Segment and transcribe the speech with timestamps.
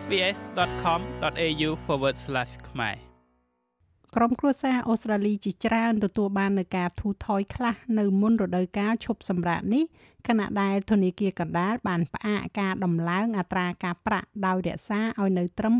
[0.00, 1.70] sbs.com.au/
[2.68, 2.96] ខ្មែរ
[4.14, 9.84] ក្រុមគ្រួសារអូស្ត្រាលីជាច្រើនទទួលបាននូវការធូរថយខ្លះនៅមុនរដូវកាលឈប់សម្រាកនេះ
[10.28, 15.74] ខណៈដែលធនាគារកណ្ដាលបានផ្អាកការដំឡើងអត្រាការប្រាក់ដោយរក្សាឲ្យនៅត្រឹម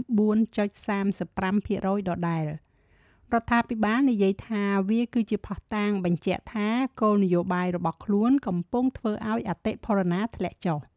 [0.66, 2.45] 4.35%ដដែល
[3.32, 6.68] រដ្ឋាភិបាលនិយាយថាវាគឺជាផុសតាងបញ្ជាក់ថា
[7.00, 10.80] គោលនយោបាយរបស់ខ្លួនកំពុងធ្វើឲ្យអតិផរណាធ្លាក់ចុះ។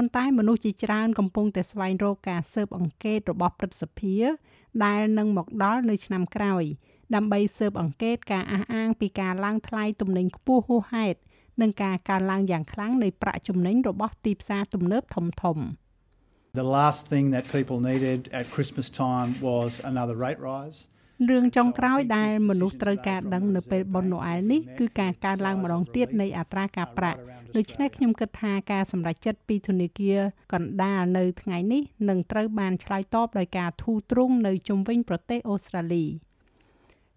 [0.00, 4.16] ៉ុន្តែមនុស្សជាច្រើនកំពុងតែស្វែងរកការស៊ើបអង្កេតរបស់ព្រឹទ្ធសភា
[4.84, 6.64] ដែលនឹងមកដល់នៅឆ្នាំក្រោយ
[7.14, 11.18] ដើម្បីស៊ើបអង្កេតការអះអាងពីការឡើងថ្លៃទំនិញខ្ពស់ហួសហេតុ
[11.60, 15.64] និងការកើនឡើងយ៉ាងខ្លាំងនៃប្រាក់ចំណេញរបស់ទីផ្សារទំនើបធំៗ
[16.60, 20.78] The last thing that people needed at Christmas time was another rate rise.
[21.30, 27.20] រឿងចុងក្រោយដែលមនុស្សត្រូវការដឹងនៅពេលបុណ្យណូអែលនេះគឺការកើនឡើងម្ដងទៀតនៃអត្រាការប្រាក់
[27.56, 30.18] ដូច្នេះខ្ញុំគិតថាការសម្រេចចិត្តពីធនាគារ
[30.52, 36.06] កណ្ដាលនៅថ្ងៃនេះនឹងត្រូវបានឆ្លើយតបដោយការធូរទ្រង់នៅជុំវិញប្រទេសអូស្ត្រាលី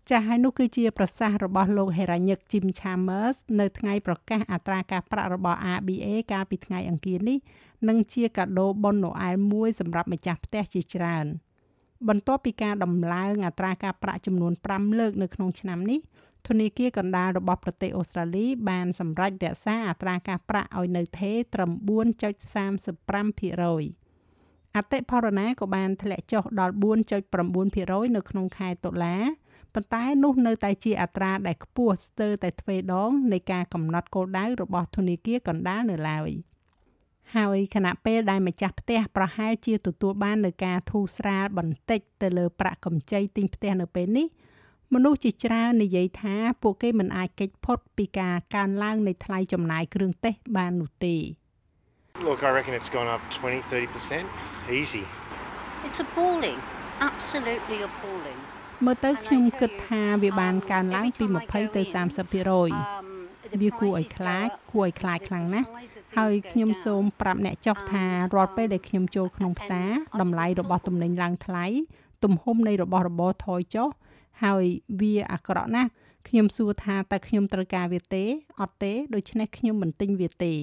[0.10, 7.38] ចាស់ហើយនោះគឺជាប្រសាសន៍របស់លោកហេរ៉ាញឹក Jim Chalmers នៅថ្ងៃប្រកាសអត្រាការប្រាក់របស់ ABA កាលពីថ្ងៃអង្គារនេះ
[7.88, 11.26] និងជាកាដូបុណ្យណូអែលមួយសម្រាប់ម្ចាស់ផ្ទះជាច្រើន
[12.08, 16.00] បន្ទាប់ពីការដំឡើងអត្រាការប្រាក់ចំនួន5លើកនៅក្នុងឆ្នាំនេះ
[16.48, 29.18] ធនាគារកណ្ដាលរបស់ប្រទេសអូស្ត្រាលីបានសម្រេចរក្សាអត្រាការប្រាក់ឲ្យនៅថេរត្រឹម4.35%អតិផរណាក៏បានធ្លាក់ចុះដល់4.9%នៅក្នុងខែតុលា
[29.74, 36.30] ប៉ុន្តែនោះនៅតែជាអត្រាដែលខ្ពស់ស្ទើរតែទ្វេដងនៃការកំណត់គោលដៅរបស់ធនាគារកណ្ដាលនៅឡើយ
[37.36, 44.28] ហើយខណៈពេលដែលម្ចាស់ផ្ទះប្រហែលជាទទួលបាននៅការធូរស្រាលបន្តិចទៅលើប្រាក់កម្ចីទិញផ្ទះនៅពេលនេះ
[44.94, 51.16] មនុស្សជាច្រើននិយាយថាពួកគេមិនអាចគេចផុតពីការកើនឡើងនៃថ្លៃចំណាយគ្រឿងទេសបាននោះទេ
[52.28, 54.26] Look, I reckon it's gone up 20 30%
[54.80, 55.06] easy.
[55.88, 56.60] It's appalling.
[57.10, 58.40] Absolutely appalling.
[58.86, 65.68] មើលទៅខ្ញុំគិតថាវាបានកើនឡើងពី20ទៅ30%វាគួរឲ្យខ្លាចគួរឲ្យខ្លាចខ្លាំងណាស់
[66.18, 69.90] ហើយខ្ញុំសូមប្រាប់អ្នកចុះថារាល់ពេលដែលខ្ញុំចូលក្នុងផ្សារ
[70.22, 71.66] តម្លៃរបស់ទំនិញឡើងថ្លៃ
[72.24, 73.88] ទំហំនៃរបស់របរថយចុះ
[74.43, 74.65] ហើយ
[75.01, 75.91] វាអាក្រក់ណាស់
[76.29, 78.25] ខ្ញុំសួរថាតើខ្ញុំត្រូវការវាទេ
[78.61, 80.55] អត់ទេដូច្នេះខ្ញុំមិនទិញវាទេ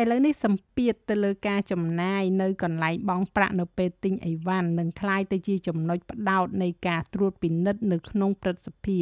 [0.00, 8.98] ឥឡូវនេះសម្ពាធទៅលើការចំណាយនៅកន្លែងបង់ប្រាក់នៅពេលទិញអីវ៉ាន់នឹងคล้ายទៅជាចំណុចផ្ដោតនៃការត្រួតពិនិត្យនៅក្នុងព្រឹទ្ធសភា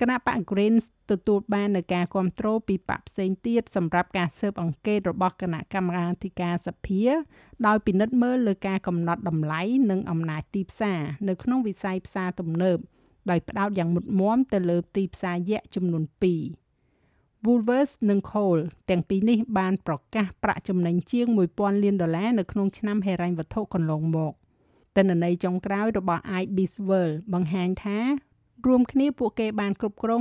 [0.00, 7.02] គណៈបក Greens ទទួលបាននូវការគ្រប់គ្រងពីបកផ្សេងទៀតសម្រាប់ការស៊ើបអង្កេតរបស់គណៈកម្មការធិការសភា
[7.66, 12.78] ដោយពិនិត្យមើលលើការកំណត់តម្លៃនិងអំណាចទីផ្សារនៅក្នុងវិស័យផ្សារទំនើប
[13.30, 16.04] ដោយផ្ដោតយ៉ាងមុតមមទៅលើទីផ្សារយក្សចំនួន
[16.72, 21.26] 2 Woolworths និង Coles ទាំងពីរនេះបានប្រកាសប្រាក់ចំណេញជាង
[21.56, 24.32] 1000លានដុល្លារនៅក្នុងឆ្នាំហិរញ្ញវត្ថុកន្លងមក
[24.96, 27.98] ទិន្នន័យចុងក្រោយរបស់ IBIS World បង្ហាញថា
[28.66, 30.20] រួមគ្នាពួកគេបានគ្រប់គ្រង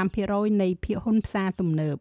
[0.00, 1.96] 65%នៃភាគហ៊ុនផ្សារទំនើប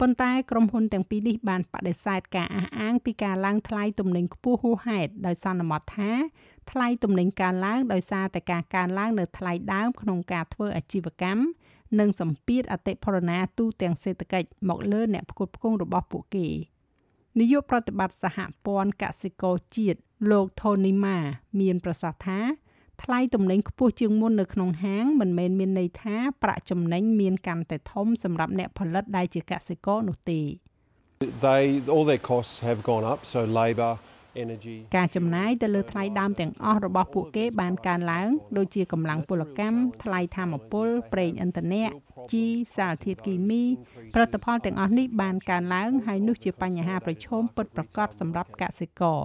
[0.00, 6.12] ប៉ុន្តែក្រុមហ៊ុនទាំងពីរនេះបានបដិសេធការអះអាងពីការឡើងថ្លៃទំនិញខ្ពស់ហួសហេតុដោយសន្មតថា
[6.70, 11.42] ថ្លៃទំនិញកើនឡើងដោយសារតែការកើនឡើងនៅថ្លៃដើមក្នុងការធ្វើអាជីវកម្ម
[11.98, 16.48] និងសម្ពាធអតិផរណាទូទាំងសេដ្ឋកិច្ចមកលើអ្នកផ្គត់ផ្គង់របស់ពួកគេ
[17.38, 19.98] នាយកប្រតិបត្តិសហព័ន្ធកសិករជាតិ
[20.30, 21.16] លោក Tony Ma
[21.60, 22.40] មានប្រសាសន៍ថា
[23.02, 30.40] ថ្លៃទំនិញខ្ពស់ជាងមុននៅក្នុងហាងមិនមែនមានន័យថាប្រាក់ចំណេញមានកាន់តែធំសម្រាប់អ្នកផលិតដែលជាកសិករនោះទេ
[31.46, 33.92] They all their costs have gone up so labor
[34.42, 41.84] energy ការចំណាយទៅលើថ្លៃដើមទាំងអស់របស់ពួកគេបានកើនឡើងដូចជាកម្លាំងពលកម្មថ្លៃធម្មពលប្រេងឥន្ធនៈ
[42.32, 42.44] ជី
[42.76, 43.62] សារធាតុគីមី
[44.14, 49.20] ផលិតផលទាំងអស់នេះបានកើនឡើងហើយនោះជាបញ្ហាប្រឈមពិតប្រាកដសម្រាប់កសិករ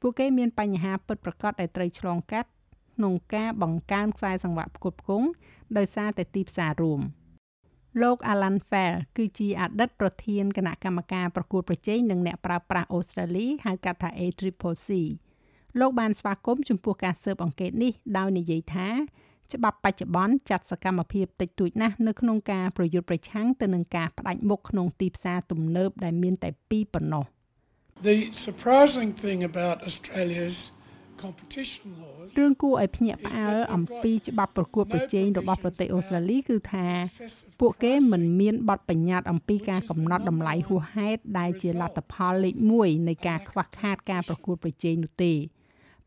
[0.00, 2.50] ពួកគេមានបញ្ហាពិតប្រាកដដែលត្រូវឆ្លងកាត់
[3.00, 5.28] ក្នុងការបង្កើនខ្សែសង្វាក់ផ្គត់ផ្គង់
[5.76, 7.00] ដោយសារតែទីផ្សាររួម
[8.02, 14.90] លោក Alan Fell គឺជាអតីតប្រធានគណៈកម្មការប្រកួតប្រជែងនឹងអ្នកប្រើប្រាស់អូស្ត្រាលីហៅកាត់ថា ACCC
[15.80, 18.88] លោកបានស្វាគមន៍ចំពោះការស៊ើបអង្កេតនេះដោយនិយាយថា
[19.52, 27.24] ច្បាប់បច្ចុប្បន្នចាត់សកម្មភាពតិចតួចណាស់នៅក្នុងការប្រយុទ្ធប្រឆាំងទៅនឹងការផ្ដាច់មុខក្នុងទីផ្សារទំនើបដែលមានតែពីរប៉ុណ្ណោះ
[28.08, 30.58] The surprising thing about Australia's
[32.38, 36.86] រឿងគួរឲ្យភ្ញាក់ផ្អើលអំពីច្បាប់ប្រកួតប្រជែងរបស់ប្រទេសអូស្ត្រាលីគឺថា
[37.60, 45.34] ពួកគេមិនមានបទបញ្ញត្តិអំពីការកំណត់តម្លៃហួសហេតុដែលជាលទ្ធផលលេខ1នៃការខ្វះខាតការប្រកួតប្រជែងនោះទេ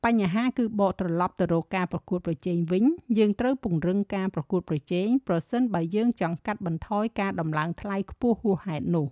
[0.05, 2.83] បញ្ហាគឺបកត្រឡប់ទៅរកការប្រកួតប្រជែងវិញ
[3.17, 9.07] យើងត្រូវពង្រឹងការប្រកួតប្រជែងប្រសិនបើយើងចង់កាត់បន្ថយការដំឡើងថ្លៃខ្ពស់ហួសហេតុនោះ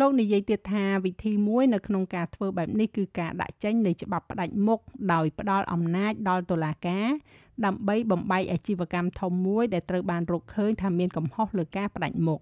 [0.00, 4.80] លោកនិយាយទៀតថាវិធីមួយនៅក្នុងការធ្វើបែបនេះគឺការដាក់ចេញនៃច្បាប់ផ្ដាច់មុខ
[5.12, 7.08] ដោយផ្ដាល់អំណាចដល់តុលាការ
[7.64, 12.40] ដើម្បីបំបីអាជីវកម្មធំមួយដែលត្រូវបានរកឃើញថាមានកំហុសលើការផ្ដាច់មុខ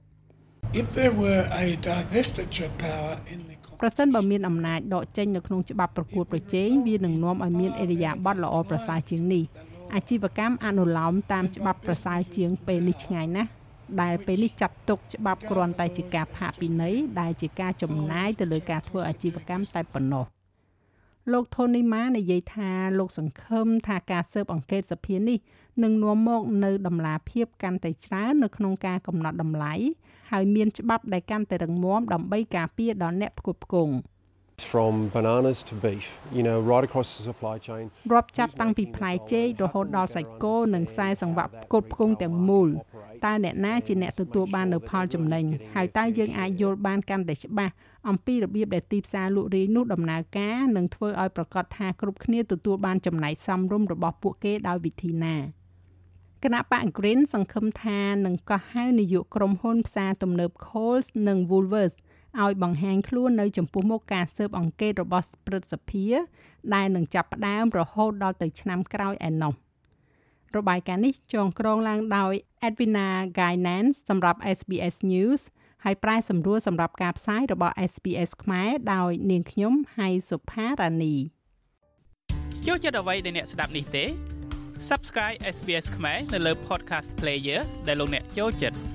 [0.81, 9.45] If there were a divestiture power in the ប្រសិនបើមានអំណាចដកចេញនៅក្នុងច្បាប់ប្រកួតប្រជែងវានឹងនាំឲ្យមានអេរយាប័តល្អប្រសើរជាងនេះ
[9.95, 13.51] អាជីវកម្មអនុលោមតាមច្បាប់ប្រសើរជាងពេលនេះឆ្ងាយណាស់
[14.03, 20.25] ដែលពេលនេះចាត់ទុកច្បាប់គ្រាន់តែជាការផាកពិន័យដែលជាការចំណាយទៅលើការធ្វើអាជីវកម្មតែប៉ុណ្ណោះ
[21.33, 25.39] លោក Tony Ma និយាយថាលោកសង្ឃឹមថាការស៊ើបអង្កេតសភានេះ
[25.83, 29.75] នឹងនាំមកនៅដំណាភាពកាន់តែច្រើននៅក្នុងការកំណត់តម្លៃ
[30.31, 33.95] ហើយមានច្បាប់ដែលកាន់តែរឹងមាំដើម្បីការពារដល់អ្នកផ្គត់ផ្គង់
[34.73, 37.85] from bananas to beef, you know, right across the supply chain.
[38.15, 42.69] រាប់ចាប់តាំងពីផ្លែចេករហូតដល់សាច់គោនិងខ្សែសង្វាក់ផ្គត់ផ្គង់ទាំងមូល
[43.25, 47.73] តើអ្នកណាជាអ្នកទទួលបាននៅផលចំណេញហើយតើយើងអាចយល់បានកាន់តែច្បាស់
[48.09, 55.37] អំពីរបៀបដែលទីផ្សារលក់រាយនោះដំណើរការនិងធ្វើឲ្យប្រកាសថាគ្រប់គ្នាទទួលបានចំណែកសមរម្យរបស់ពួកគេដោយវិធីណា
[56.45, 61.97] គណៈបក Green សង្ឃឹមថានឹងកោះហៅនាយកក្រុមហ៊ុនផ្សារទំនើប Coles និង Woolworths
[62.43, 66.07] ឲ្យបង្ហាញខ្លួននៅចំពោះមុខការស៊ើបអង្កេតរបស់ព្រឹទ្ធសភា
[66.75, 69.53] ដែលនឹងចាប់ផ្ដើមរហូតដល់ទៅឆ្នាំក្រោយឯណោះ
[70.57, 72.33] របាយការណ៍នេះចងក្រងឡើងដោយ
[72.67, 75.41] Edwina Gainans សម្រាប់ SBS News
[75.85, 81.15] ហើយប្រែសម្រួលសម្រាប់ការផ្សាយរបស់ SBS ខ្មែរដោយនាងខ្ញុំហៃសុផារ៉ានី
[82.67, 84.05] ចូលចិត្តអ្វីដែលអ្នកស្ដាប់នេះទេ
[84.89, 88.90] Subscribe SBS ខ្មែរនៅលើ Podcast Player ដែលលោកអ្នកចូលចិត្ត